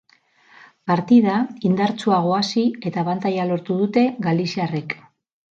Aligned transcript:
Partida 0.91 1.35
indartsuago 1.69 2.33
hasi 2.37 2.65
eta 2.91 3.05
abantaila 3.05 3.47
lortu 3.53 3.81
dute 3.83 4.07
galiziarrek. 4.29 4.99